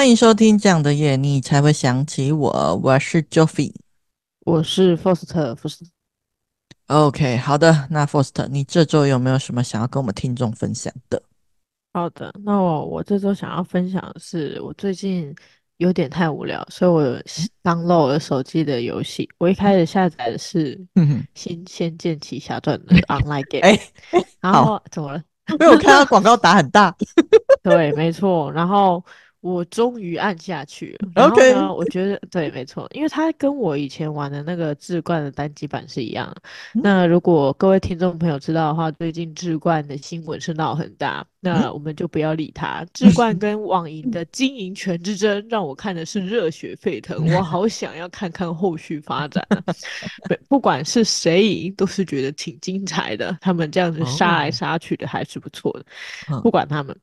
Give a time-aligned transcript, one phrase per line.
[0.00, 2.80] 欢迎收听这样的夜，你才会想起我。
[2.82, 3.70] 我是 Joffy，
[4.46, 5.54] 我是 Foster。
[5.54, 5.86] Foster。
[6.86, 11.22] OK，好的，那 Foster，你这周有没有什么想要跟我们听众分享的？
[11.92, 15.36] 好的，那我我这周想要分享的是，我最近
[15.76, 17.22] 有点太无聊，所以我
[17.62, 19.28] download 了手机的游戏。
[19.36, 20.74] 我一开始下载的是
[21.34, 23.78] 《新仙剑奇侠传》的 online game，哎，
[24.40, 25.22] 然后怎么了？
[25.60, 26.96] 因为我看到广告打很大。
[27.62, 29.04] 对，没错，然后。
[29.40, 31.08] 我终于按下去了。
[31.14, 36.34] 然后呢.我觉得对，没错，因为它跟我以前玩的那个志冠的单机版是一样。
[36.74, 41.26] 嗯、那如果各位听众朋友知道的话，最近志冠的新闻是闹很大。
[41.42, 42.84] 那我们就不要理他。
[42.92, 47.26] 志冠跟网银的经营权之争，让我看的是热血沸腾。
[47.34, 49.42] 我好想要看看后续发展。
[50.28, 53.36] 不，不管是谁赢，都是觉得挺精彩的。
[53.40, 55.86] 他们这样子杀来杀去的，还是不错的。
[56.34, 56.42] Oh.
[56.42, 56.94] 不管他们，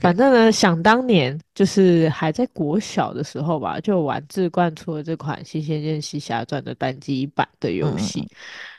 [0.00, 8.24] 反正呢，想当年就是还在国小的时候吧，就玩志冠出了这款《新仙剑奇侠传》的单机版的游戏。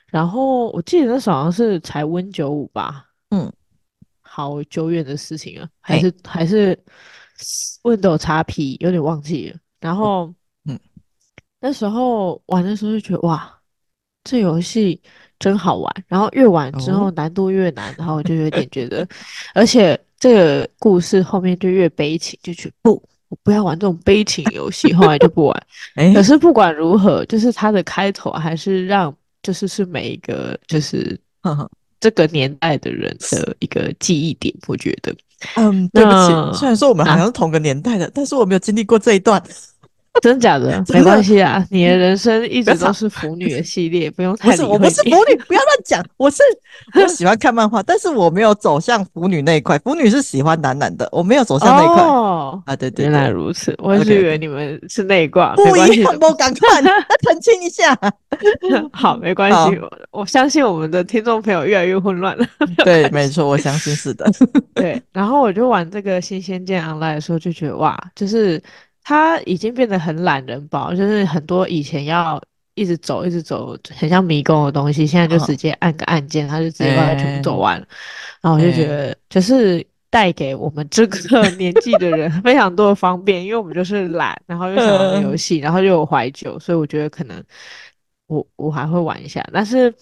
[0.08, 3.08] 然后我记得那时候好像是才 Win 九五吧。
[3.32, 3.52] 嗯。
[4.34, 6.78] 好久远的事情了，还是、欸、还是
[7.84, 9.60] Windows XP，有点忘记了。
[9.82, 10.80] 然后，嗯，
[11.60, 13.54] 那时候玩的时候就觉得哇，
[14.24, 15.02] 这游戏
[15.38, 15.94] 真好玩。
[16.08, 19.06] 然后越玩之后难度越难，哦、然后我就有点觉得，
[19.54, 24.94] 而且这个故事后面就越悲情，就觉得不，我不要玩这种悲情游戏。
[24.94, 25.64] 后来就不玩。
[25.98, 31.20] 欸、可是不管如何，就是它的开头还是让，就是是每一个就是。
[32.02, 35.16] 这个年代的人的一个记忆点，我觉得，
[35.56, 39.42] 嗯，对不起，虽然说我们好像是同个年代的，啊、但是我没有经历过这一段。
[40.22, 40.84] 真假的？
[40.90, 44.52] 没关系啊，你的人生一直都是腐女的系列，不用太。
[44.52, 46.06] 不是，我不是腐女， 不要乱讲。
[46.18, 46.44] 我是
[46.96, 49.80] 我喜欢看漫画，但是我没有走向腐女那一块。
[49.80, 52.04] 腐女是喜欢男男的，我没有走向那一块。
[52.04, 55.56] 哦啊，对对，原来如此，我一直以为你们是那一挂。
[55.56, 56.82] 不一样，我赶快
[57.24, 57.98] 澄清一下。
[58.92, 59.80] 好，没关系，
[60.12, 62.46] 我相信我们的听众朋友越来越混乱了。
[62.84, 64.30] 对，没错，我相信是的。
[64.74, 68.62] 对，然后我就玩这个新仙剑 Online 的时候，就觉得哇，就是。
[69.04, 72.42] 他已经变得很懒人包，就是很多以前要
[72.76, 77.84] 一直走、一直走，很像迷宫的东西，现在就直接按个按键，他就直接把它全部走完了。
[77.84, 77.90] 欸、
[78.42, 87.44] 然后我就觉得，就是带给我们这个 年纪的人非常多的方便，因为我们就是懒，然后又想玩游戏，然后又有怀旧，所以我觉得可能
[88.28, 89.46] 我我还会玩一下。
[89.52, 89.94] 但是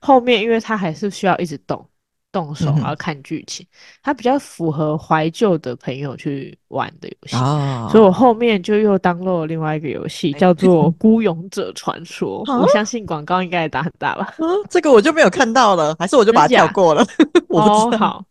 [0.00, 1.86] 后面，因为他还是需要一直动。
[2.34, 3.70] 动手然后看剧情，嗯、
[4.02, 12.44] 它比较符合怀旧的朋友去玩的游戏，哦、所以我后面就又 download 了另外一个游戏，叫做《孤勇者传说》。
[12.52, 14.34] 欸、我相信广告应该也打很大吧？
[14.38, 17.06] 嗯、这个我就没有看到了，还是我就把它跳过了？
[17.48, 17.96] 我不知道。
[17.96, 18.24] 哦、好，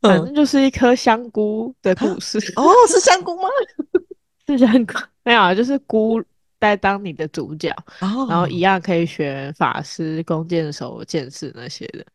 [0.00, 2.38] 反正就是一颗香菇的故事。
[2.56, 3.48] 哦，是香菇吗？
[4.48, 4.94] 是香菇？
[5.22, 6.22] 没有，就是菇。
[6.62, 8.30] 在当你的主角，oh.
[8.30, 12.06] 然后一样可以选法师、弓箭手、剑士那些的。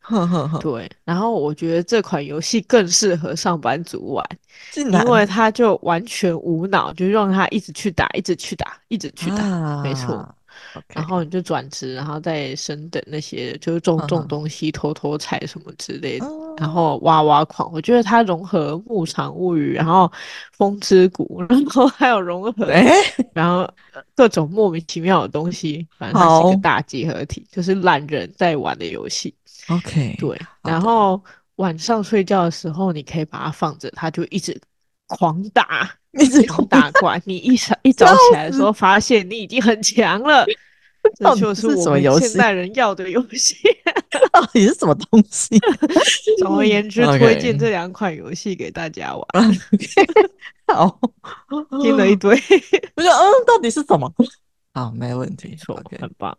[0.58, 4.26] 对，然后我觉得这款游戏更适合上班族玩，
[4.74, 10.26] 因为他就完全无脑，就让他一直去打，一直去打，一直去打，啊、没错。
[10.88, 17.70] 然后你就转职，然后再升等那些，就是种种东西、偷偷采什么之类的，然后挖挖矿。
[17.72, 20.10] 我觉得它融合牧场物语，然后
[20.52, 22.90] 风之谷， 然后还有融合，欸、
[23.32, 23.68] 然后
[24.14, 29.34] 各种莫名其妙的东西，反正它是一个大集合体，就是懒人在玩的游戏。
[29.68, 30.40] OK，对。
[30.62, 31.22] 然后
[31.56, 34.58] 晚上睡觉的时候，你可以把它放着，它就一直
[35.06, 35.90] 狂打。
[36.18, 40.46] 一直打怪，你一早一早起来的时候，发现你已经很强了。
[41.16, 43.56] 这就是我们现代人要的游戏。
[44.32, 45.58] 到底是什么东西？
[46.38, 49.24] 总而言之，推荐这两款游戏给大家玩。
[50.66, 50.98] 好，
[51.80, 52.34] 听了一堆，
[52.96, 54.12] 我说嗯，到底是什么？
[54.74, 56.36] 好，没问题，错，很棒。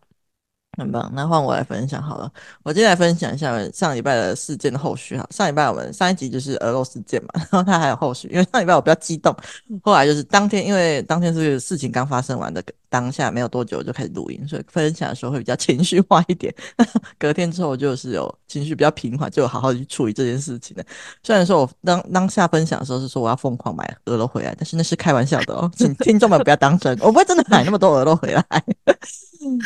[0.78, 2.32] 很棒，那换我来分享好了。
[2.64, 5.28] 我今天来分享一下上礼拜的事件的后续哈。
[5.32, 9.36] 上礼拜我们上一集就是俄罗斯件嘛， 然后它还有后续，因为上礼拜我比较激动，
[9.84, 16.54] 后来就是当天，因为当天是事情刚发生完的当下，没有多久就开始录音，所以分享的时候会比较 情绪化一点。
[17.18, 20.86] 隔天之后就是有情绪比较平缓，就好好去处理这件事情的。
[21.24, 28.46] 虽然说我当当下分享的时候是说我要疯狂买鹅肉回来，但是那是开玩笑的哦，请听众们不要当真，我不会真的买那么多鹅肉回来。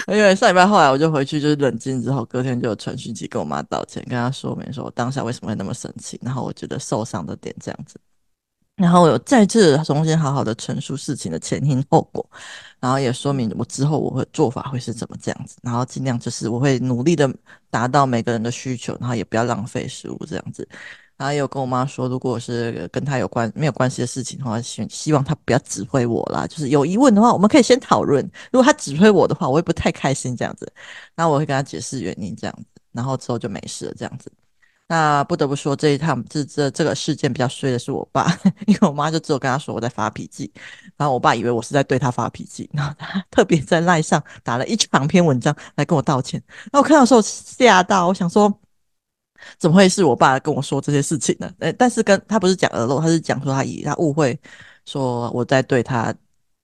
[0.08, 8.00] 因为上礼拜后来我就回去，就是冷静之后，隔天就有传讯息跟我妈道歉，跟她说明说我当下为什么会那么生气，然后我觉得受伤的点这样子，
[8.76, 12.24] 然后我有再次重新好好的陈述事情的前因后果，
[12.80, 17.28] 然后也说明我之后我会做法会是怎么这样子，然后尽量就是我会努力的
[17.70, 20.68] 达到每个人的需求，然后也不要浪费食物这样子。
[21.24, 26.46] 然后有跟我妈说，如果是跟他有关没有关系的事情的话，希希望他不要指挥我啦。
[26.46, 28.22] 就是有疑问的话，我们可以先讨论。
[28.52, 30.70] 如果他指挥我的话，我也不太开心这样子。
[31.16, 34.30] 那我会跟他解释原因这样子，然后之后就没事了这样子。
[34.90, 38.28] 那不得不说，这一趟这这这个事件比较衰的是我爸，
[38.68, 40.52] 因为我妈就只有跟他说我在发脾气，
[40.98, 46.44] 然后我爸以为我是在对他发脾气，然后他特别在赖上打了一长篇文章来跟我道歉。
[46.74, 48.54] 那我看到的时候吓到，我想说。
[49.58, 51.52] 怎么会是我爸跟我说这些事情呢？
[51.60, 54.40] 哎，但是跟他不是讲耳漏，他是讲说他以他误会
[54.86, 56.14] 说我在对他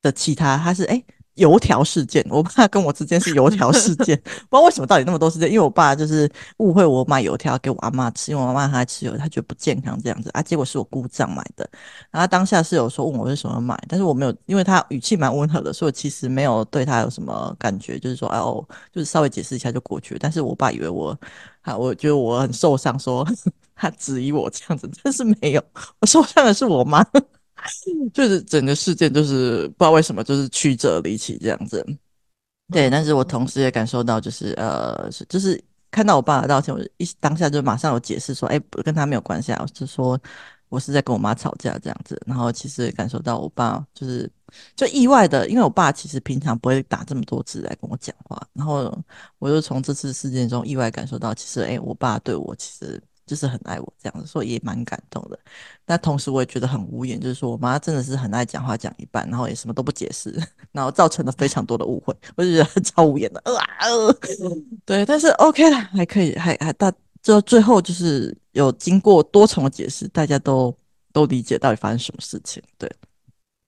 [0.01, 1.03] 的其他，他是诶
[1.39, 4.15] 油条事件， 我爸跟我之间是油条事件，
[4.49, 11.67] 不知道为什么到底那么多事件，因为我爸就是误会我买油条给我阿妈吃，因为我阿妈她吃油，她觉得不健康这样子啊，结果是我姑丈买的，
[12.11, 18.63] 然后当下是有说问我为什么买，但是我没有，因为他语气蛮温和的，所以我其实没有对他有什么感觉，就是说哦，
[18.93, 21.17] 就是稍微解释一下就过去了，但是我爸以为我，
[21.61, 23.25] 啊，我觉得我很受伤，说
[23.75, 25.63] 他质疑我这样子，但是没有，
[26.01, 27.05] 我受伤的是我妈。
[28.13, 31.85] 就是整个事件，就是不知道为什么，就是曲折离奇这样子。
[32.71, 35.59] 对，但是我同时也感受到，就是呃，就是
[35.89, 40.19] 看到我爸的道歉，我一当下就马上有解释说，哎，跟他没有关系啊，我是说
[40.69, 42.21] 我是在跟我妈吵架这样子。
[42.27, 44.31] 然后其实也感受到我爸就是
[44.75, 48.95] 就意外的，因为我爸其实平常不会打这么多字来跟我讲话，然后
[49.39, 53.01] 我就从这次事件中意外感受到，其实哎，我爸对我其实。
[53.29, 55.37] 就是很爱我这样子，所以也蛮感动的。
[55.85, 60.33] 但同时我也觉得很无言，就是说我妈真的是很爱讲话，讲一半，然后也什么都不解释，
[60.73, 63.41] 然后造成了非常多的误会，我就觉得 超无言的。
[63.45, 64.17] 呃，呃
[64.85, 66.91] 对，但是 OK 了，还可以，还还大，
[67.21, 70.75] 就最后就是有经过多重的解释，大家都
[71.13, 72.61] 都理解到底发生什么事情。
[72.77, 72.91] 对。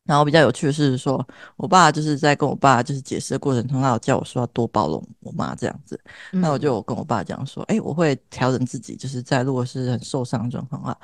[0.06, 1.26] 然后比较有趣的是说，
[1.56, 5.98] 我爸就是在跟我爸就是解释的过程中，他有叫我说要多包容我妈这样子。
[6.32, 10.98] 那我就跟我爸讲说，哎，我会调整自己，就是在如果是很受伤的状况啊，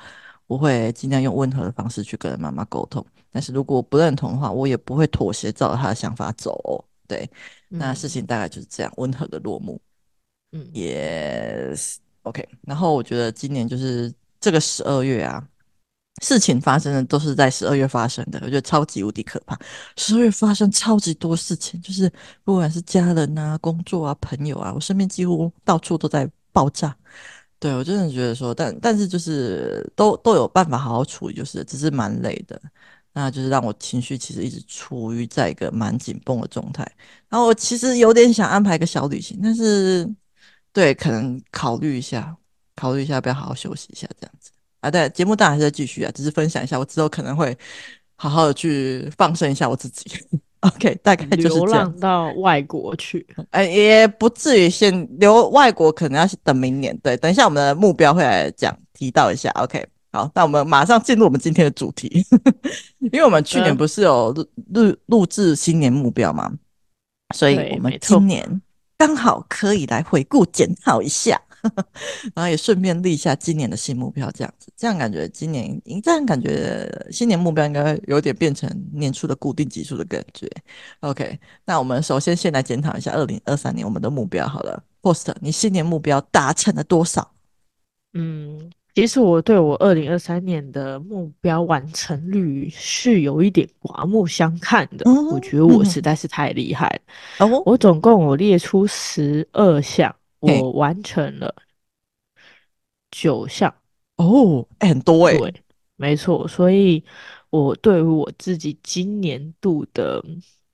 [0.46, 3.04] 我会尽量用温和的方式去跟妈妈沟通。
[3.30, 6.84] 但是如果不认同的话，我也不会妥协，照着他的想法走哦。
[7.06, 7.30] 对，
[7.68, 9.80] 那事情大概就是这样，温和的落幕。
[10.52, 12.46] 嗯，Yes，OK。
[12.62, 15.46] 然后我觉得今年就是这个十二月啊。
[16.20, 19.58] 事情发生的都是在十二月发生的，我觉得超级无敌可怕。
[19.96, 22.10] 十二月发生超级多事情，就是
[22.44, 26.94] 不管是家人啊、工作啊、朋友啊，我身边几乎到处都在爆炸。
[27.60, 32.60] 对，我真的觉得说，但但是就是都都有办法好好处理，就是只是蛮累的。
[33.12, 36.88] 那就是让我情绪其实一直处于在一个蛮紧绷的状态。
[37.28, 40.08] 然后我其实有点想安排一个小旅行，但是
[40.72, 42.36] 对，可能考虑一下，
[42.76, 44.32] 考虑一下要不要好好休息一下这样。
[44.80, 47.56] 啊，对，节目当然还是在继续啊，只是分享一下，我之后可能会
[48.16, 50.10] 好好的去放生一下我自己。
[50.60, 51.48] OK， 大概就是。
[51.48, 56.96] 流浪到外国去，哎，也不至于先留外国，可能要等明年。
[56.98, 59.50] 对，等一下我们的目标会来讲提到一下。
[59.50, 62.24] OK，好，那我们马上进入我们今天的主题，
[63.12, 66.52] 因为我们去年不是有录录录制新年目标吗？
[67.34, 68.62] 所以我们今年
[68.96, 71.40] 刚好可以来回顾检讨一下。
[72.34, 80.48] 然后也顺便立下今年的新目标，这样子，这样感觉今年，这样感觉新年目标应该有点变成年初的固定基数的感觉。
[81.00, 84.82] OK，那我们首先先来检讨一下二零二三年我们的目标好了。
[85.00, 87.30] Post，你新年目标达成了多少？
[88.14, 95.04] 嗯，其实我对我二零二三年的目标完成率是有一点刮目相看的。
[95.06, 96.88] 嗯、我觉得我实在是太厉害
[97.38, 97.46] 了。
[97.46, 100.14] 哦，我总共我列出十二项。
[100.40, 101.54] 我完成了
[103.10, 103.74] 九项
[104.16, 105.54] 哦，很多哎，对，
[105.96, 107.02] 没错，所以
[107.50, 110.22] 我对于我自己今年度的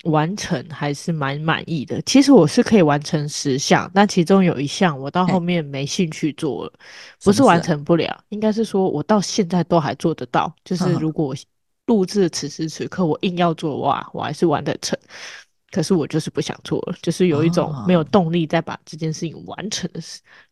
[0.04, 2.02] 完成还是蛮满意的。
[2.02, 6.72] 其实我是可以完成十项，但其中有一项我到后面没兴趣做了，
[7.22, 10.54] 不是完成不了，应该是说我到现在都还做得到。
[10.64, 11.34] 就是如果
[11.86, 14.98] 录制此时此刻我硬要做的话，我还是完得成。
[15.74, 20.00] 可是我就是不想做了，就是有一种没有动力再把这件事情完成的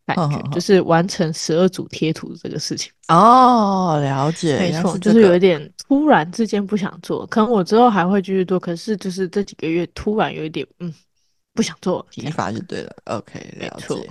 [0.04, 2.90] 感觉，哦、就是完成十二组贴图这个事情。
[3.06, 10.92] 哦，了解，没错，就是有一点突然之间不想做，可能我之后还会继续做，可是就是这几个月突然有一点嗯
[11.54, 12.92] 不想做，提法就对了。
[13.04, 14.10] OK，了解。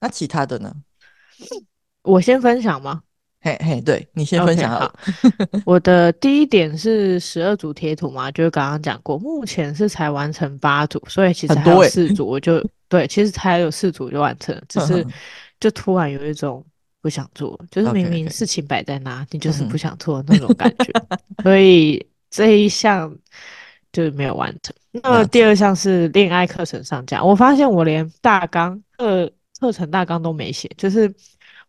[0.00, 0.74] 那其他的呢？
[2.02, 3.02] 我先分享吗？
[3.44, 4.94] 嘿嘿，对，你先分享好。
[5.66, 15.04] 我的第一点是十二组贴图嘛，就是刚刚讲过，目前是才完成八组，所以其实还有四组，我就、欸、对，其实才有四组就完成了，只是
[15.58, 16.64] 就突然有一种
[17.00, 19.28] 不想做，就是明明事情摆在那，okay, okay.
[19.32, 20.92] 你就是不想做那种感觉，
[21.42, 23.12] 所以这一项
[23.92, 24.72] 就是没有完成。
[24.92, 31.12] 那第二项是恋爱课程上架，我发现我连大纲课课程大纲都没写，就是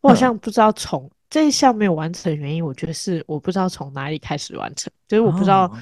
[0.02, 1.10] 我好像不知道从。
[1.34, 5.76] 这一项没有完成的原因，我觉得是我不知道从哪里开始完成，就是我不知道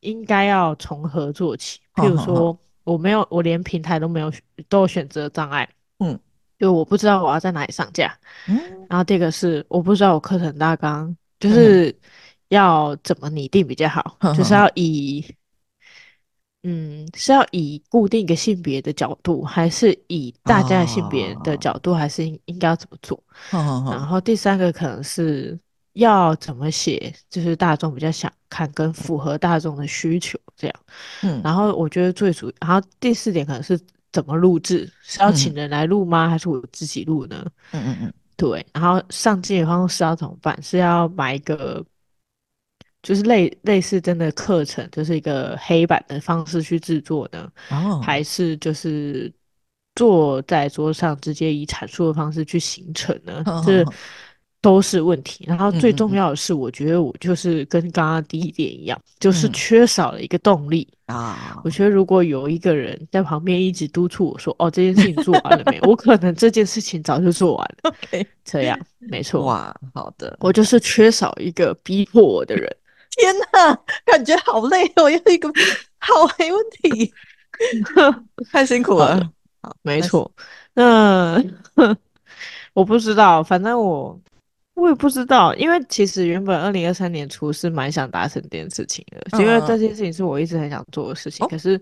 [0.00, 1.80] 应该要从何做起。
[1.94, 4.30] 哦、譬如说，我没有，我连平台都没有，
[4.68, 5.66] 都有选择障碍。
[6.00, 6.20] 嗯，
[6.58, 8.14] 就我不知道我要在哪里上架。
[8.46, 11.98] 嗯，然后第二个是我不知道我课程大纲就是
[12.50, 15.24] 要怎么拟定比较好，嗯、就是要以。
[16.62, 23.18] 嗯，是要以固定一个性别的角度，还是以大家的性别的角度，还是应应该要怎么做？
[23.52, 25.58] 哦、然后第三个可能是
[25.94, 30.76] 要怎么写，就是大众比较想看，跟符合大众的需求这样。
[31.22, 33.80] 嗯，然后我觉得最主要，然后第四点可能是
[34.12, 36.26] 怎么录制，是要请人来录吗？
[36.26, 37.42] 嗯、还是我自己录呢？
[37.72, 38.66] 嗯嗯嗯，对。
[38.74, 40.62] 然后上镜的方式要怎么办？
[40.62, 41.82] 是要买一个。
[43.02, 48.02] 就是类类似真的课程，就是一个黑板的方式去制作的，oh.
[48.02, 49.32] 还是就是
[49.94, 53.42] 坐在桌上直接以阐述的方式去形成呢？
[53.66, 53.94] 这、oh.
[54.62, 55.46] 都是问题。
[55.48, 59.20] 然后最重要的是，我觉得我就是跟刚刚第一点一样，mm -hmm.
[59.20, 61.54] 就是缺少了一个动力啊。
[61.56, 61.64] Oh.
[61.64, 67.90] 我觉得如果有一个人在旁边一直督促我说：“哦，这件事情做完了没？”我可能这件事情早就做完了。
[68.12, 69.46] OK，这样没错。
[69.46, 72.70] 哇，好的，我就是缺少一个逼迫我的人。
[73.10, 75.10] 天呐，感觉好累哦！
[75.10, 75.48] 要一个
[75.98, 77.12] 好没问题，
[78.50, 79.18] 太辛苦了。
[79.62, 80.30] 好，没错。
[80.72, 81.42] 那
[82.72, 84.18] 我不知道，反正我
[84.74, 91.80] 我也不知道，因为其实原本二零二三年初是蛮想达成这件事情的，嗯，因为这件事情是我一直很想做的事情，哦，可是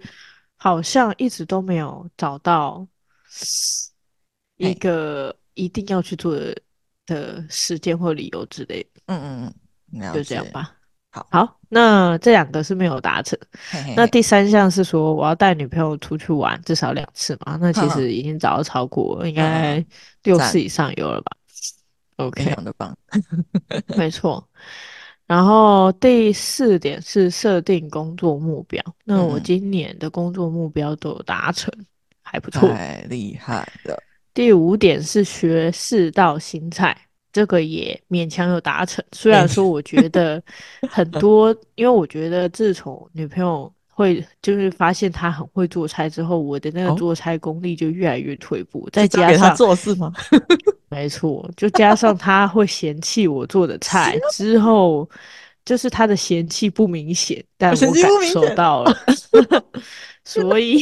[0.56, 2.85] 好像一直都没有找到
[4.56, 6.56] 一个一定要去做的
[7.06, 9.02] 的时间或理由之类的。
[9.06, 9.54] 嗯嗯
[9.92, 10.75] 嗯，就这样吧。
[11.30, 13.38] 好，好，那这两个是没有达成
[13.70, 13.94] 嘿嘿嘿。
[13.96, 17.58] 那第三项是说我要带女朋友出去玩至少两次嘛？
[17.60, 19.84] 那其实已经早就超过，应该
[20.22, 21.32] 六次以上有了吧
[22.16, 22.96] ？OK，非常的棒，
[23.96, 24.42] 没错。
[25.26, 28.82] 然后第四点是设定工作目标。
[29.04, 31.87] 那我今年的工作目标都有达成，嗯、
[32.22, 34.02] 还不错，太厉害了。
[34.32, 36.96] 第五点是学四道新菜。
[37.32, 40.42] 这个也勉强有达成，虽然说我觉得
[40.88, 48.80] 很多，因为我觉得自从女朋友会就是发现她很会做菜之后，我的那个做菜功力就越来越退步。
[48.87, 50.12] 哦、再加上做事吗？
[50.88, 55.08] 没错，就加上她会嫌弃我做的菜之后，
[55.64, 58.97] 就是她的嫌弃不明显，但我感受到了，
[60.25, 60.78] 所以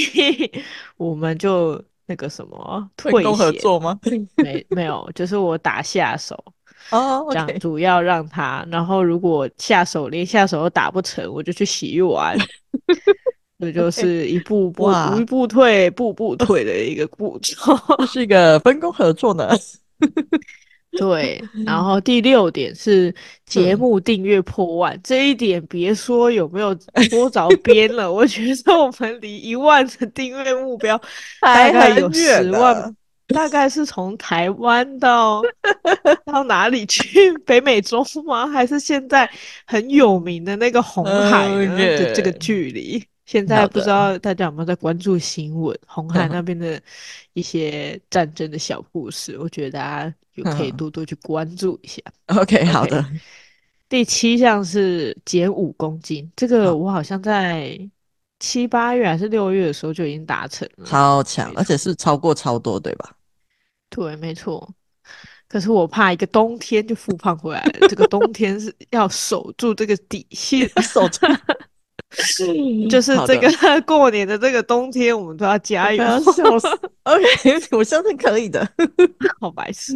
[0.96, 1.82] 我们就。
[2.06, 3.98] 那个什么退合作吗？
[4.36, 6.34] 没没有，就是我打下手
[6.90, 7.34] 哦，oh, okay.
[7.34, 12.36] 讲主要让他，然后如果下手连下手都打不成，我就去洗碗，
[13.58, 19.50] 这就 是一步步一步退，步步退的一个步骤，是一个分工合作呢。
[20.96, 26.74] 对，然后第六点是节目订阅破万，这一点别说有没有
[27.10, 31.00] 多着边了，我觉得我们离一万的订阅目标
[31.40, 32.94] 大概有十万，
[33.28, 35.42] 大概是从台湾到
[36.26, 37.36] 到哪里去？
[37.44, 38.46] 北美洲吗？
[38.46, 39.28] 还是现在
[39.66, 43.04] 很有名的那个红海.的这个距离？
[43.26, 46.80] 现在不知道大家有没有在关注新闻，红海那边的
[47.32, 52.00] 一些战争的小故事，我觉得大家就可以多多去关注一下。
[52.26, 53.04] OK，好的。
[53.88, 57.78] 第七项是减五公斤，这个我好像在
[58.38, 63.12] 七八月还是六月的时候就已经达成了，超强，而且是超过超多，对吧？
[63.90, 64.72] 对，没错。
[65.48, 71.26] 可是我怕一个冬天就复胖回来了，这个冬天是要守住这个底线， 守住。
[72.88, 73.50] 就是这个
[73.82, 76.02] 过年的这个冬天，我们都要加油。
[76.32, 76.68] 笑死！
[77.02, 78.66] OK，我相信可以的。
[79.40, 79.92] 好白痴。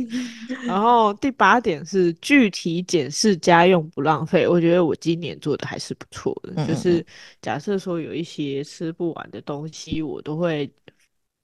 [0.67, 4.47] 然后第八点是具体检视家用不浪费。
[4.47, 6.52] 我觉得我今年做的还是不错的。
[6.57, 7.05] 嗯嗯，就是
[7.40, 10.71] 假设说有一些吃不完的东西，我都会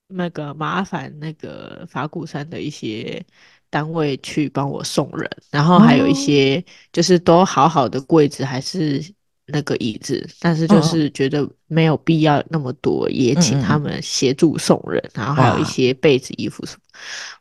[0.09, 3.25] 那个麻烦那个法鼓山的一些
[3.71, 5.31] 单位去帮我送人。
[5.51, 9.03] 然后还有一些就是都好好的柜子还是。
[9.47, 16.81] 那个椅子，但是就是觉得没有必要那么多，哦、也请他们协助送人，嗯，然后还有一些被子、衣服什么，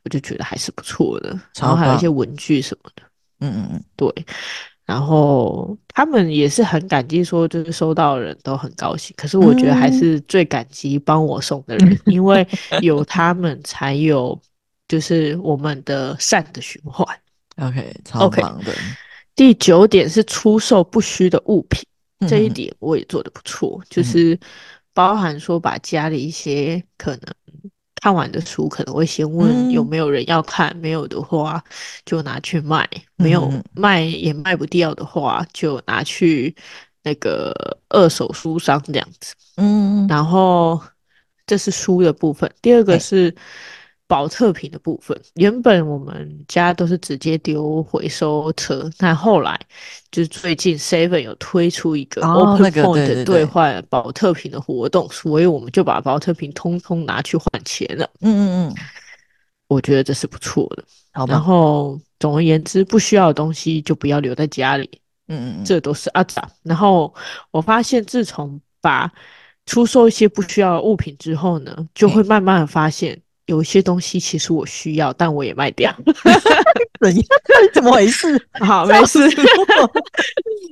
[0.03, 1.29] 我就觉得还是不错的。
[1.59, 3.03] 然后还有一些文具什么的，
[3.39, 4.25] 嗯嗯嗯，对。
[4.85, 9.12] 然后他们也是很感激，说就是收到的人都很高兴。
[9.17, 12.47] 可是我觉得还是最感激帮我送的人，嗯、因为
[12.81, 14.39] 有他们才有
[14.88, 17.03] 就是我们的善的循环。
[17.57, 18.71] OK，超棒的。
[18.71, 18.77] Okay.
[19.35, 21.83] 第九点是出售不需的物品。
[22.27, 24.39] 这一点我也做得不错，嗯，就是
[24.93, 27.22] 包含说把家里一些可能
[28.01, 31.63] 看完的书可能会先问有没有人要看，嗯、没有的话
[32.05, 36.55] 就拿去卖，没有卖也卖不掉的话就拿去
[37.03, 37.53] 那个
[37.89, 39.34] 二手书商这样子。
[39.57, 40.81] 嗯，然后
[41.45, 43.36] 这是书的部分，第二个是。
[44.07, 49.59] 宝特瓶的部分，原本我们家都是直接丢回收车，但后来
[50.12, 58.07] 就是最近 Seven 有推出一个 Open Point 兑换保特瓶的活动，所以我们就把保特瓶通通拿去换钱了。
[58.21, 58.75] 嗯嗯嗯，
[59.67, 60.83] 我觉得这是不错的。
[61.12, 64.88] 好，然后总而言之，不需要的东西就不要留在家里。
[65.27, 66.47] 嗯嗯，这都是阿杂。
[66.62, 67.12] 然后
[67.50, 69.12] 我发现，自从把
[69.65, 73.19] 出售一些不需要的物品之后呢，就会慢慢的发现。
[73.45, 75.93] 有一些东西其实我需要，但我也卖掉。
[76.99, 77.25] 怎样？
[77.73, 78.41] 怎么回事？
[78.61, 79.19] 好，没事。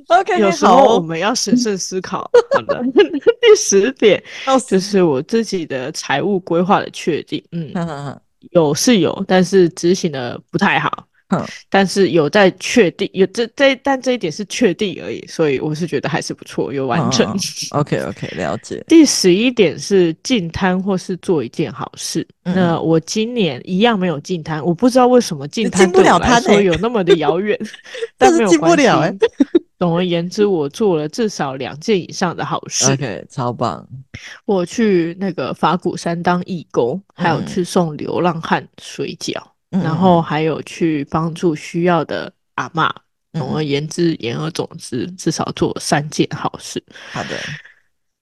[0.08, 2.30] OK，有时候我们要审慎思考。
[2.52, 2.82] 好的，
[3.40, 4.22] 第十点
[4.66, 7.42] 就是我自己的财务规划的确定。
[7.52, 7.72] 嗯，
[8.50, 11.06] 有是有，但是执行的不太好。
[11.34, 17.26] 嗯，但是有在确定，有这这，但这一点是确定而已，所以我是觉得还是不错，有完成。
[17.70, 18.82] 哦、OK OK，了解。
[18.88, 22.26] 第十一点是进摊或是做一件好事。
[22.44, 27.58] 嗯、那我今年一样没有进摊，我不知道为什么进滩对我来说有那么的遥远，
[28.18, 29.14] 但是进不了哎。
[29.76, 32.90] 总而言之，我做了至少两件以上的好事。
[32.92, 33.86] OK，超棒。
[34.46, 39.36] 我去那个法鼓山当义工，还有去送流浪汉水饺。
[39.38, 39.50] 嗯
[39.82, 42.90] 然后还有去帮助需要的阿嬷。
[43.32, 46.82] 总而言之，言而总之，至少做三件好事。
[47.10, 47.36] 好的。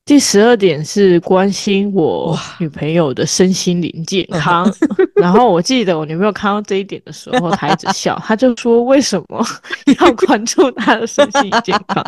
[0.05, 4.71] 第十二点是关心我女朋友的身心灵健康。
[5.15, 9.47] 然后我记得我女朋友看到这一点的时候，她一直笑， 她就说：“为什么
[10.01, 12.05] 要关注她的身心健康？”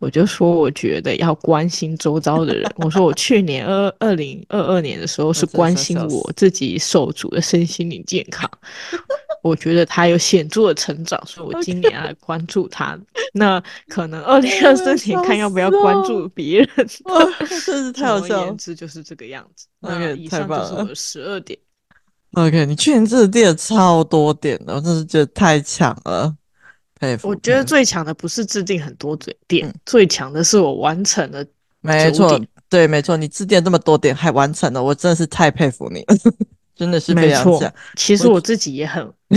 [0.00, 8.50] 我就说：“我觉得要关心周遭的人。”我说：“我去年二二零二二年的时候是关心我自己手足的身心灵健康。”
[9.42, 12.98] 我觉得他有显著的成长，所以我今年来关注他。
[13.32, 16.68] 那可能二零二四年看要不要关注 别人。
[17.64, 18.46] 真是太有笑了。
[18.46, 19.66] 言之就是这个样子。
[20.28, 21.58] 上就是我的十二点。
[22.34, 26.32] OK，你去年真的垫了超多点的，我真是觉得太强了，
[26.98, 27.28] 佩服。
[27.28, 31.44] 我觉得最强的不是制定很多嘴，点、嗯、最强的是我完成了。
[31.80, 36.16] 没错，对，没错，你制定这么多点还完成了，我真的是太佩服你了。
[36.80, 39.06] 真的是非常强，其实我自己也很，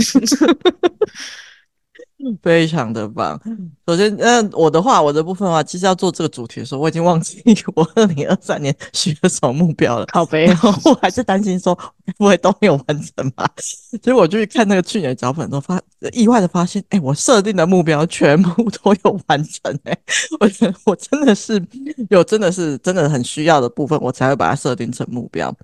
[2.40, 3.38] 非常的棒。
[3.86, 7.42] 首先，那，我的话，我的部分的话，其实要做这个主题的时候，我已经忘记
[7.74, 10.06] 我二零二三年许了什么目标了。
[10.06, 10.48] 靠北，
[10.86, 11.78] 我还是担心说
[12.16, 13.46] 不会都没有完成吧。
[14.00, 15.78] 结果我就去看那个去年的脚本，都发
[16.14, 19.92] 意外的发现，哎、欸，我设定的目标全部都有完成、欸。
[19.92, 19.98] 哎，
[20.40, 21.62] 我觉得我真的是
[22.08, 25.54] 有，真的是真的很需要的部分，我才会把它设定成目标。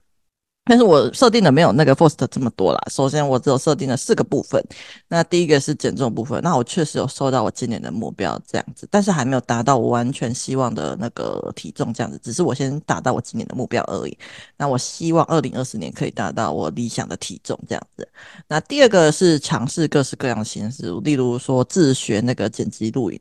[0.65, 2.79] 但是我设定的没有那个 FIRST 这么多啦。
[2.91, 4.63] 首先，我只有设定了四个部分。
[5.09, 14.17] 那第一个是减重部分，那我确实有收到我今年的目标这样子，但是还没有达到我完全希望的那个体重这样子，只是我先达到我今年的目标而已。
[14.57, 18.09] 那我希望二零二四年可以达到我理想的体重这样子。
[18.47, 23.19] 那第二个是尝试各式各样的形式，例如说自学那个剪辑录影。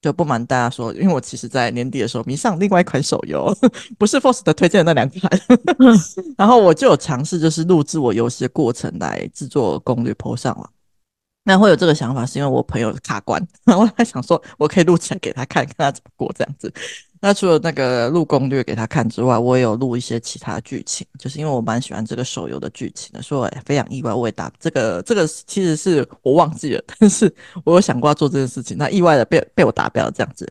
[0.00, 3.54] 就不瞒大家说，因为我其实，在年底的时候迷上另外一款手游，
[3.98, 5.40] 不是 Force 的推荐的那两款，
[6.38, 10.70] 然后我就有尝试，就是录制我游戏的过程来制作攻略 po 上了。
[11.44, 16.72] 那会有这个想法，是因为我朋友卡关， 然后他想说，我可以录起来给他看看他怎么过这样子。
[17.20, 27.32] 那除了那个录攻略给他看之外，我也有录一些其他剧情，就是因为我蛮喜欢这个手游的剧情的，所以非常意外，我也打这个这个其实是我忘记了， 但是
[27.64, 30.50] 我有想过要做这件事情，那意外的被被我达标这样子。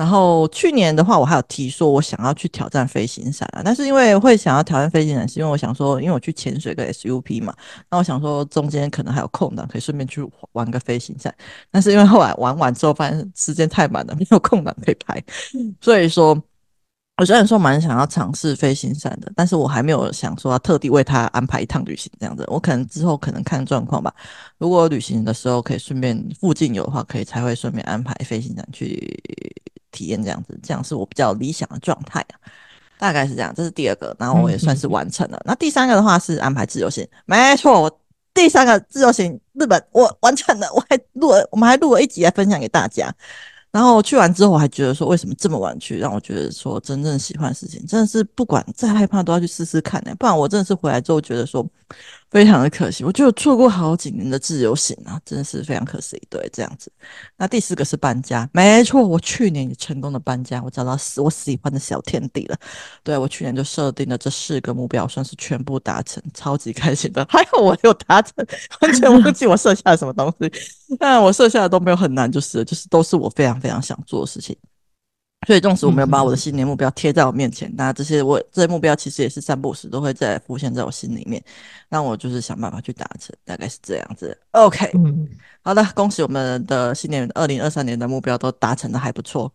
[0.00, 7.54] 然后去年的话，我还有提说，我想要去挑战飞行伞啊，但是因为会想要挑战飞行伞，是因为我想说，因为我去潜水跟 SUP 嘛，
[7.90, 11.34] 那我想说中间可能还有空档，可以顺便去玩个飞行伞。
[11.70, 15.22] 但是因为后来玩完之后，发现时间太满了，没有空档可以拍，
[15.82, 16.42] 所以说。
[17.16, 22.42] 我虽然说蛮想要尝试飞行伞的，但是我还没有想说要特地为他安排一趟旅行这样子。
[22.46, 24.10] 我可能之后可能看状况吧。
[24.56, 29.22] 如果旅行的时候可以顺便附近有的话，可以才会顺便安排飞行伞去
[29.90, 30.58] 体验这样子。
[30.62, 32.34] 这样是我比较理想的状态啊，
[32.98, 33.52] 大概是这样。
[33.54, 35.36] 这是第二个，然后我也算是完成了。
[35.38, 38.00] 嗯嗯，那第三个的话是安排自由行，没错，我
[38.32, 43.14] 第三个自由行日本我完成了，我还录了，我们还录了一集来分享给大家。
[43.72, 45.96] 然后去完之后，我还觉得说，为什么这么晚去？
[45.96, 50.12] 让我觉得说，真正喜欢的事情，真的是不管再害怕都要去试试看呢。
[50.18, 51.64] 不然我真的是回来之后觉得说，
[52.30, 56.16] 非常的可惜，我就错过好几年的自由行啊，真的是非常可惜。
[56.30, 56.90] 对，这样子。
[57.36, 62.56] 那第四个是搬家，没错，我去年也成功的搬家，我找到我喜欢的小天地了。
[63.02, 67.26] 对，我去年就设定了这四个目标，算是全部达成，超级开心的。
[67.28, 68.32] 还好我有达成，
[68.80, 70.52] 完全忘记我设下了什么东西。
[71.00, 74.56] 那我设下的都没有很难，就是就是都是我非常非常想做的事情。
[75.46, 81.42] 所以，纵使我没有把我的新年目标贴在我面前，那、嗯、这些我这些目标其实也是三不五时都会再浮现在我心里面，
[81.88, 84.36] 让我就是想办法去达成，大概是这样子。
[84.50, 85.26] OK，、嗯、
[85.62, 89.50] 好的，恭喜我们的新年二零二三年的目标都达成的还不错。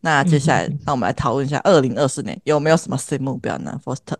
[0.00, 4.18] 那接下来，让、嗯、我们来讨论一下二零二四年有没有什么新目标呢？Foster，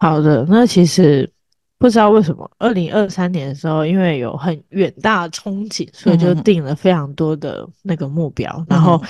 [0.00, 1.32] 好的，那其实
[1.78, 9.00] 不知道为什么二零二三年的时候，因为有很远大的憧憬，所以就定了非常多的那个目标，嗯、然后。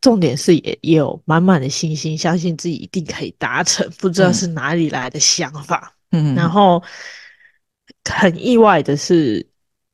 [0.00, 3.86] 重点是也也有满满的信心，相信自己一定可以达成。
[3.98, 6.82] 不知道是哪里来的想法，嗯，然后
[8.10, 9.46] 很意外的是，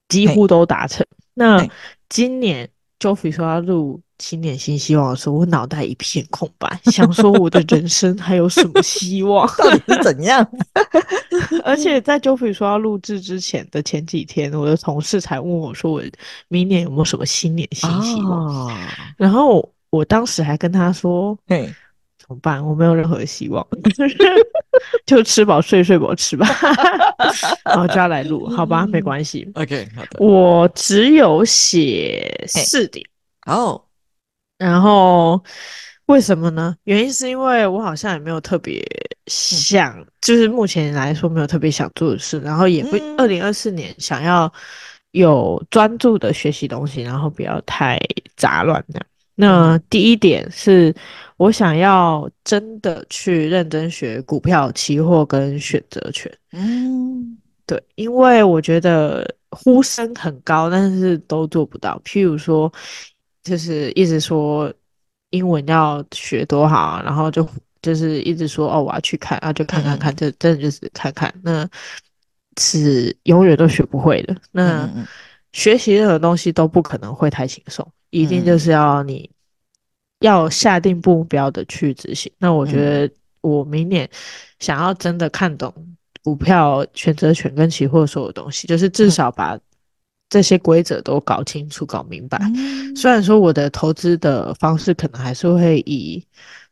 [0.09, 1.05] 几乎都达成。
[1.35, 1.69] 那
[2.09, 2.69] 今年
[3.01, 9.45] Joffrey 说要录新年新希望的时候，我脑袋一片空白，想说我的人生还有什么希望？
[9.59, 10.49] 到底是怎样？
[11.65, 16.03] 而且在 Joffrey 说要录制之前的前几天，我的同事才问我说，我
[16.47, 18.69] 明年有没有什么新年新希望？
[18.69, 18.73] 哦、
[19.17, 19.69] 然后。
[19.97, 21.67] 我当时还跟他说：“嘿，
[22.19, 22.65] 怎么办？
[22.65, 23.67] 我没有任何希望，
[25.07, 26.47] 就吃饱睡，睡饱吃吧。
[27.65, 29.51] 然后就要来录，好吧，没关系。
[29.55, 30.25] OK，好的。
[30.25, 33.05] 我只有写四点
[33.47, 33.83] 哦。
[34.59, 35.43] 然后
[36.07, 36.77] 为什么呢？
[36.85, 38.83] 原因是因为我好像也没有特别
[39.27, 44.53] 想，嗯、就是目前来说没有特别想做的事，然后也不二零二四年想要
[45.11, 47.99] 有专注的学习东西，然后不要太
[48.37, 49.07] 杂乱这样。”
[49.39, 50.95] 那第一点是
[51.37, 56.33] 我想要真的去认真学股票、期货跟选择权。
[56.53, 62.01] 嗯，对，因为我觉得呼声很高，但是都做不到。
[62.03, 62.73] 譬如说，
[63.43, 64.73] 就是一直说
[65.31, 67.47] 英文要学多好，然后就
[67.83, 71.69] 就是一直说哦，我要去看啊，就看看看，这真的就是看看，那
[72.59, 74.35] 是永远都学不会的。
[74.51, 74.89] 那
[75.53, 77.87] 学习任何东西都不可能会太轻松。
[78.11, 79.31] 一定就是要你
[80.21, 82.31] 要下定目标的去执行。
[82.39, 84.09] 那我觉得我明年
[84.59, 85.73] 想要真的看懂
[86.23, 89.59] 股票选择权跟期货所有东西，就是至少把
[90.29, 92.41] 这些规则都搞清楚、搞明白。
[92.97, 96.25] 虽然说我的投资的方式可能还是会以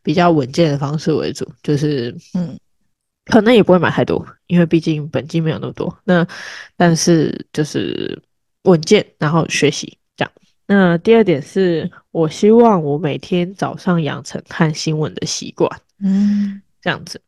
[0.02, 2.58] 比较稳健的方式为主，就是嗯，
[3.26, 5.96] 可能也不会买太多，因为毕竟本金没有那么多。
[6.02, 6.26] 那
[6.76, 8.20] 但是就是
[8.64, 9.96] 稳健，然后学习。
[10.66, 15.70] 那第二点是我希望我每天早上养成看新闻的习惯，
[16.02, 17.20] 嗯，这样子。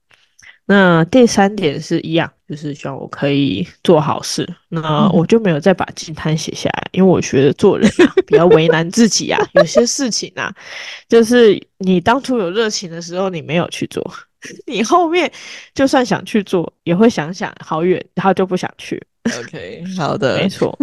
[0.69, 4.45] 那第三点是一样，就是希望我可以做好事。
[4.69, 9.39] 那我就没有再把金滩写下来，因为我觉得做人啊，比较为难自己啊。
[9.53, 10.53] 有些事情啊，
[11.09, 14.03] 就是你当初有热情的时候，你没有去做，
[14.67, 15.31] 你后面
[15.73, 19.01] 就算想去做，也会想想好远，然后就不想去。
[19.39, 20.77] OK，好的，没错。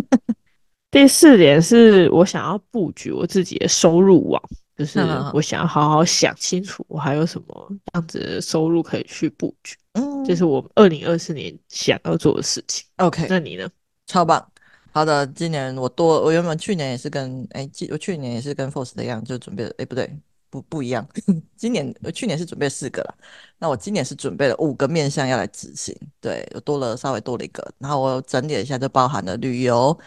[0.94, 4.40] 第四点是我想要布局我自己的收入网，
[4.78, 5.00] 就是
[5.34, 12.86] 我想要好好想清楚我还有什么样子的收入可以去布局，嗯，这是我二零二四年想要做的事情。
[12.98, 13.68] OK，那你呢？
[14.06, 14.48] 超棒。
[14.92, 20.16] 好的，今年我多，我原本去年也是跟哎，我去年也是跟 Force 的一样，就准备了，哎，不对，
[20.52, 21.04] 不不一样。
[21.58, 23.16] 今年我去年是准备四个了，
[23.58, 29.98] 那我今年是准备了五个面向要来执行，对，我多了稍微多了一个，然后我整理了一下，就包含了旅游。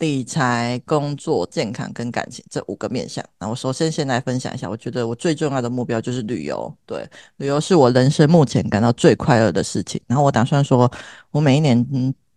[0.00, 3.24] 理财、工作、健康跟感情这五个面向。
[3.38, 6.74] 那我首先先来分享一下，我觉得我最重要的目标就是旅游。
[6.84, 10.00] 对，旅游是我人生目前感到最快乐的事情。
[10.06, 10.90] 然后我打算说，
[11.30, 11.86] 我每一年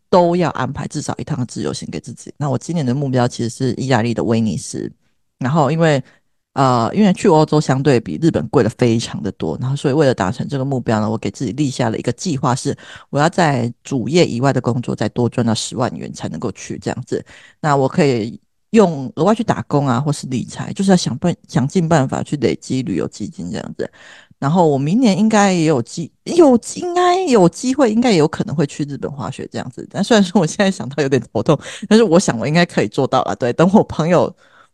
[0.09, 2.31] 都要安排至少一趟自由行给自己。
[2.37, 4.91] 那我今年的目标其实是意大利的威尼斯。
[5.39, 6.03] 然后因为
[6.53, 12.77] 呃，因为去欧洲相对比日本贵了非常的多，然后所以为了达成这个目标呢，我给自己立下了一个计划，是
[13.09, 17.25] 我要在主业以外的工作再多赚到十万元才能够去这样子。
[17.59, 18.39] 那我可以
[18.69, 23.91] 用额外去打工啊，或是理财，就是要想办想尽办法去累积旅游基金这样子。
[24.37, 29.87] 然后我明年应该也有机有应该有机会，应该也有可能会去日本滑雪这样子。
[29.89, 33.35] 但虽然说我现在想到有点头痛，但是我想我应该可以做到了。
[33.35, 34.31] 对，等我朋友。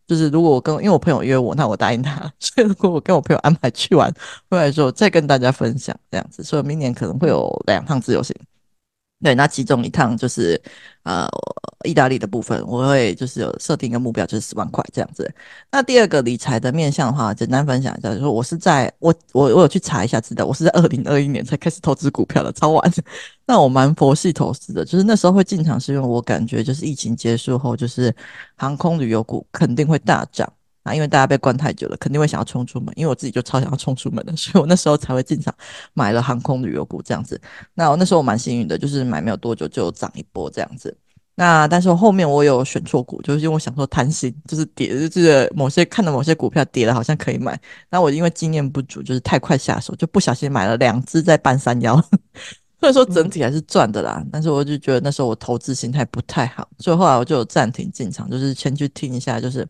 [0.09, 2.19] 就是如果我跟因为我朋友约我，那我答应他。
[2.41, 4.11] 所以如果我跟我朋友安排去玩，
[4.49, 6.43] 回来之后再跟大家分享这样子。
[6.43, 8.35] 所以明年可能会有两趟自由行。
[9.21, 10.61] 对，那其中一趟就是
[11.03, 11.27] 呃
[11.83, 15.29] 意大利的部分，我会就是有设定一个目标，就是十万块这样子。
[15.69, 22.93] 那第二个理财的面向的话，简单分享一下，就是我是在我我我有去查一下资料，我是在二零二一年才开始投资股票的，超晚。
[23.45, 28.15] 那我蛮佛系投资的，就是那时候会进场，是因为我感觉就是疫情结束后，就是
[28.55, 30.49] 航空旅游股肯定会大涨。
[30.89, 32.91] 啊，因为大家被关太久了，肯定会想要冲出门。
[32.95, 35.53] 因为我自己就超想要冲出门的， 所以我那时候才会进场
[35.93, 37.39] 买了航空旅游股这样子。
[37.75, 40.95] 那我那时候我蛮幸运的，就是买没有多久就涨一波这样子。
[41.35, 47.57] 那但是后面我有选错股，就是因为我想说贪心，就是跌，就是某些看到某些股票跌了，好像可以买。
[47.89, 51.95] 那我因为经验不足，就是太快下手，就不小心买了两只在半山腰。
[52.81, 59.67] 所以说整体还是赚的啦，但是我就觉得那时候我投资心态不太好，所以后来我就有暂停进场，就是先去听一下，就是。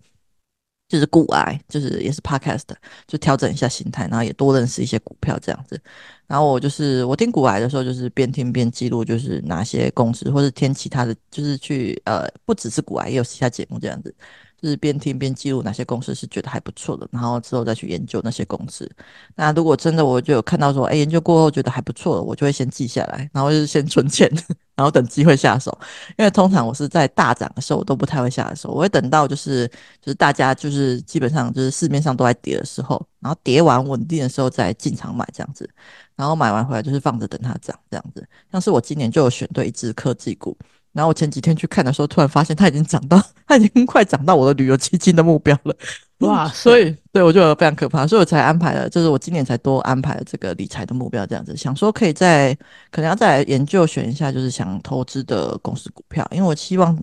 [0.89, 2.63] 就是股癌，就是也是 podcast，
[3.07, 5.79] 就调整一下心态，然后也多认识一些股票这样子。
[6.27, 14.13] 然后我就是我听股癌的时候，就是边听边记录，就是哪些公司，或者听其他的，就是去呃，不只是股癌，也有其他节目这样子。
[14.61, 18.89] 是边听边记录哪些公司是觉得还不错的，然后之后再去研究那些公司。
[19.35, 24.29] 那如果真的我就有看到说，哎，研究过后觉得还不错，我就会先记下来，然后就是先存钱，
[24.75, 25.77] 然后等机会下手。
[26.17, 29.67] 因为通常我是在大涨的时候，我都不太会下手，我会等到就是
[30.01, 35.69] 就是大家就是基本上就是市面上都在跌的时候，然后跌完稳定的时候再进场买这样子，
[36.15, 38.27] 然后买完回来就是放着等它涨这样子。
[38.51, 40.57] 像是我今年就有选对一只科技股。
[40.99, 45.73] 然后我前几天去看的时候，突然发现它已经涨到，它已经快涨到我的旅游基金的目标了。
[46.17, 46.45] 哇！
[46.51, 52.53] 所以对我就非常可怕，所以我才安排了，就是我今年才多安排了这个理财的目标，这样子想说可以再
[52.91, 57.01] 可能要再来研究选一下，就是想投资的公司股票，因为我希望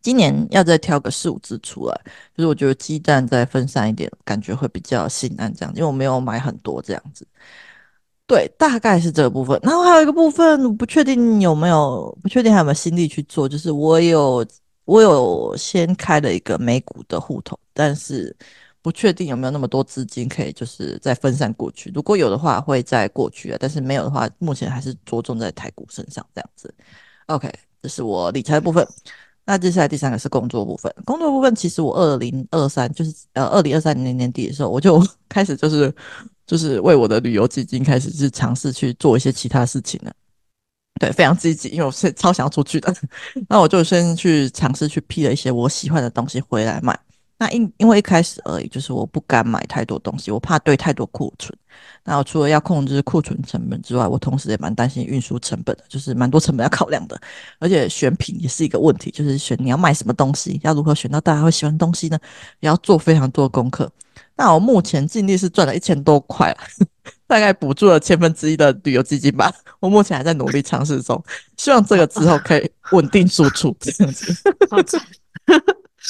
[0.00, 2.00] 今年要再挑个四五只出来，
[2.34, 7.26] 就是我觉得鸡蛋再分散一点，感觉会比较心安这样，因为我没有买很多这样子。
[8.32, 9.60] 对，大概是这个部分。
[9.62, 13.46] 然后还有一个部分，不确定有没有，不确定还有没有心力去做。
[13.46, 14.42] 就是我有，
[14.86, 18.34] 我有先开了一个美股的户头，但是
[18.80, 21.92] 不确定有没有那么多资金可以，就是再分散过去。
[21.94, 23.54] 如果有的话，会再过去。
[23.60, 26.74] 但是没有的话，目前还是着重在台股身上这样子。
[27.26, 28.88] OK，这是我理财的部分。
[29.44, 30.90] 那接下来第三个是工作部分。
[31.04, 35.94] 工作部分其实我二零二三就是呃二零二三年年底的时候，我就 开始就是。
[36.52, 40.12] 就是为我的旅游基金开始是尝试去做一些其他事情了，
[41.00, 42.94] 对，非常积极，因为我是超想要出去的。
[43.48, 46.94] 那我就先去尝试去批了一些我喜欢的东西回来卖。
[47.38, 51.58] 那因因为一开始而已，就是我不敢买太多东西，我怕堆太多库存。
[52.04, 57.20] 那我除了要控制库存成本之外，我同时也蛮担心运输成本的，就是蛮多成本要考量的。
[57.58, 62.18] 而且选品也是一个问题，就是选你要卖什么东西，要如何选到大家会喜欢的东西呢？
[62.60, 63.90] 也要做非常多的功课。
[64.34, 66.56] 那我目前净利是赚了一千多块了，
[67.26, 69.52] 大概补助了千分之一的旅游基金吧。
[69.78, 71.22] 我目前还在努力尝试中，
[71.56, 74.34] 希望这个之后可以稳定输出这样子。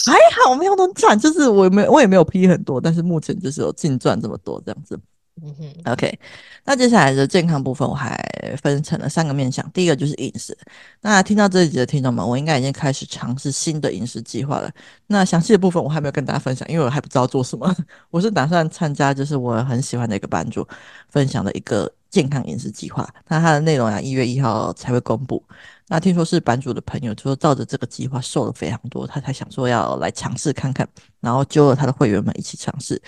[0.07, 4.99] 还好没有那么惨，就是我没我也没有批很多，但是目前就是有净赚这么多这样子。
[5.45, 6.17] 嗯哼，OK，
[6.65, 8.17] 那接下来的健康部分我还
[8.63, 9.69] 分成了三个面向。
[9.73, 10.57] 第一个就是饮食。
[11.01, 14.71] 那听到这一集的听众们，我应该已经开始尝试新的饮食计划了。
[15.09, 17.75] 那详细的部分我还没有跟大家分享，因为我还不知道做什么。
[18.11, 20.65] 我是打算参加，就是我很喜欢的一个版主
[21.09, 23.09] 分享的一个健康饮食计划。
[23.27, 25.43] 那它的内容啊，一月一号才会公布。
[25.89, 30.89] 那听说是版主的朋友，就说照着这个计划瘦了非常多，他才想说要来尝试看看，
[31.21, 33.03] 然后揪了他的会员们一起尝试。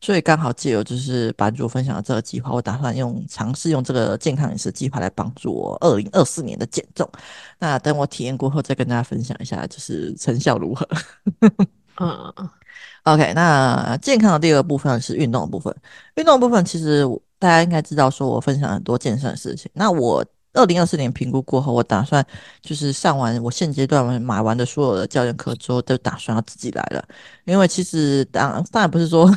[0.00, 7.08] 所以刚好借由就是版主分享的这个计划，我打算用尝试用这个健康饮食计划来帮助我二零二四年的减重。
[7.58, 10.88] 那等我体验过后再跟大家分享一下，就是成效如何。
[12.00, 12.32] 嗯
[13.02, 15.74] ，OK，那健康的第二个部分是运动的部分。
[16.14, 17.04] 运动的部分其实
[17.40, 19.68] 大家应该知道，说我分享很多健身的事情。
[19.74, 22.24] 那我二零二四年评估过后，我打算
[22.62, 27.04] 就是上完我现阶段买完的所有的教练课之后，都打算要自己来了。
[27.44, 29.28] 因为其实当当然不是说。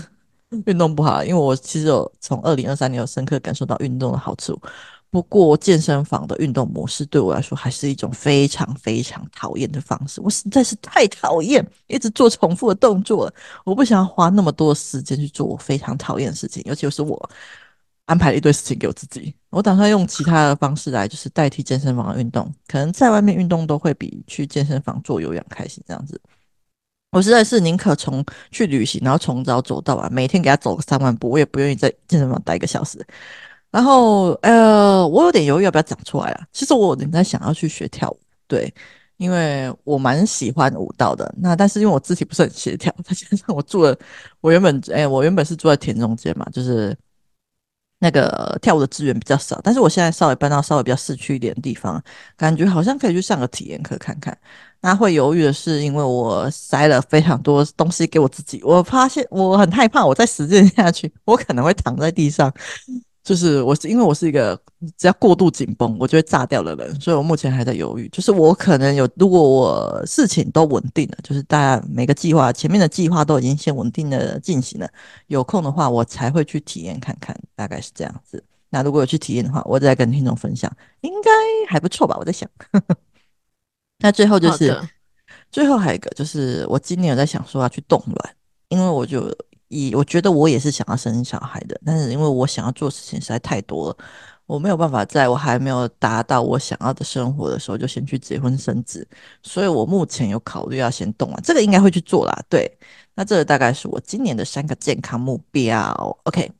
[0.65, 4.59] 运动不好，因为我其实有从二零二三年有深刻感受到运动的好处。
[5.09, 10.21] 不过健身房的运动模式对我来说还是一种非常非常讨厌的方式。
[10.21, 13.33] 我实在是太讨厌一直做重复的动作了。
[13.65, 17.29] 我不想要花那么多时间去做我非常讨厌的事情，尤其是我
[18.05, 19.33] 安排了一堆事情给我自己。
[19.49, 22.49] 我打算用其他的方式来，就是代替健身房的运动。
[22.67, 26.19] 可能在外面运动都会比去健身房做有氧开心这样子。
[27.11, 33.05] 我实在是宁可从去旅行，然后从早走到晚，每天给他走个三万步，我也不愿意在健身房待一个小时。
[33.69, 36.47] 然后，呃，我有点犹豫要不要讲出来啊。
[36.53, 38.73] 其实我有点在想要去学跳舞，对，
[39.17, 41.33] 因为我蛮喜欢舞蹈的。
[41.37, 43.97] 那但是因为我肢体不是很协调，再 加上我住了，
[44.39, 46.97] 我原本，哎，我原本是住在田中间嘛，就是
[48.03, 52.03] 那个跳舞的资源比较少，但是我现在稍微搬到稍微比较市区一点的地方，
[52.35, 54.35] 感觉好像可以去上个体验课看看。
[54.81, 62.51] 那会犹豫的是，因为我塞了非常多东西给我自己，我发现我很害怕，我再实践下去，我可能会躺在地上。
[63.23, 64.59] 就是我是因为我是一个
[64.97, 68.09] 只要过度紧绷，我就会炸掉的人，所以我目前还在犹豫。
[68.09, 74.89] 就是我可能有，如果我事情都稳定了，就是大家每个计划前面的计划都已经先稳定的进行了，
[75.27, 78.43] 有空的话我才会去体验看看，大概是这样子。
[78.71, 81.29] 那如果有去体验的话，我再跟听众分享，应该
[81.69, 82.17] 还不错吧？
[82.17, 82.49] 我在想。
[83.99, 84.75] 那最后就是，
[85.51, 88.35] 最后还有一个就是，我今年有在想说要去冻卵，
[88.69, 89.31] 因为我就。
[89.71, 93.97] 以我觉得我也是想要生小孩的，但是因为我想要做事情实在太多了，
[94.45, 99.07] 我没有办法在我还没有达到我想要的生活的时候就先去结婚生子，
[99.41, 102.43] 所以我目前有考虑要先动啊，这个应该会去做啦。
[102.49, 102.69] 对，
[103.15, 106.17] 那这个大概是我今年的三个健康目标。
[106.23, 106.51] OK，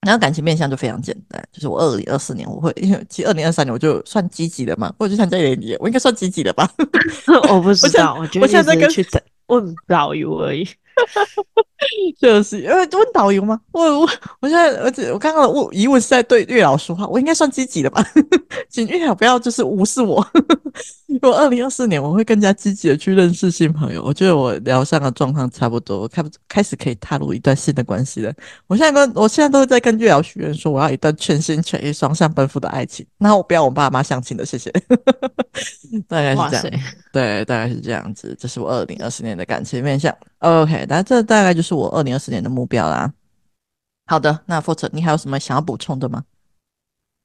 [0.00, 6.70] 然后感情面向就非常简单，就是我二零二四年我会，因为其实二零二三年我就算积极的嘛，或者就像这一年，我应该算积极的吧？
[7.52, 9.06] 我不知道，我，我现在在去
[9.48, 10.66] 问导游而已。
[12.20, 13.60] 就是因为问导游吗？
[13.72, 14.08] 我我
[14.40, 18.04] 我现在而且我刚刚的问疑问是在对月老说话，我应该算积极的吧？
[18.68, 20.26] 请月老不要就是无视我。
[21.20, 24.02] 我二零二四年我会更加积极的去认识新朋友。
[24.02, 28.32] 我觉得我疗伤的状况差不多，开开始可以踏入一段新的关系了。
[28.66, 33.06] 我现在跟我现在都是在跟月老许愿说，我要一段全心全意、双向奔赴的爱情。
[33.18, 34.72] 那我不要我爸妈相亲的，谢谢。
[36.08, 36.80] 大概是这样，
[37.12, 38.34] 对，大概是这样子。
[38.40, 40.14] 这是我二零二四年的感情面相。
[40.38, 43.12] OK，那这大概就是我二零二四年的目标啦。
[44.06, 46.24] 好的，那 Faust 你还有什么想要补充的吗？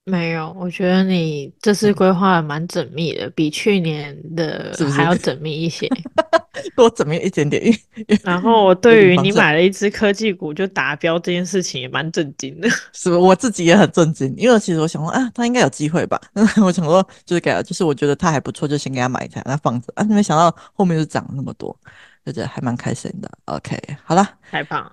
[0.06, 5.86] 没有，我觉得你这次规划蛮缜密的，嗯、比去年的还要缜密一些，
[6.56, 7.62] 是是多缜密一点点。
[8.24, 13.18] 然后我对于你买了一只科技股就达标这件事情也蛮震惊的， 是不是？
[13.18, 16.18] 我自己也很震惊，因为其实我想说啊，他应该有机会吧？
[16.64, 21.78] 我想说就是给，就是我觉得他还不错，就先给他买一台，那放着啊，没想到后面就涨了那么多。
[22.32, 23.30] 觉得还蛮开心的。
[23.46, 24.92] OK，好了，太棒了。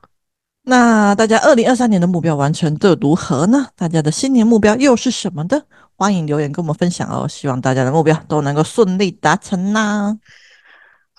[0.63, 3.67] 那大家二零二三年的目标完成的如何呢？
[3.77, 5.63] 大家的新年目标又是什么的？
[5.97, 7.29] 欢迎留言跟我们分享哦。
[7.29, 10.19] 希望大家的目标都能够顺利达成呐。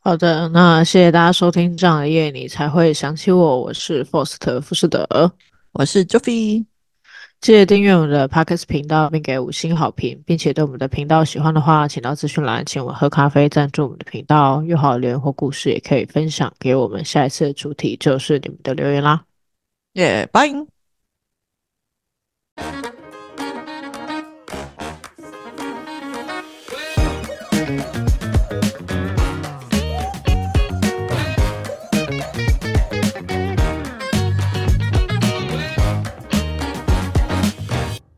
[0.02, 3.62] 好的，那谢谢大家收听这样的夜你才会想起我。
[3.62, 5.32] 我是 Faust 富士德，
[5.74, 6.75] 我是 Joffy。
[7.46, 19.24] 谢谢订阅我们的帕克斯频道并给五星好评并且对我们的频道喜欢的话请到资讯栏请我们喝咖啡赞助我们的频道有好留言或故事也可以分享给我们下一次的主题就是你们的留言啦。
[19.94, 20.50] 耶拜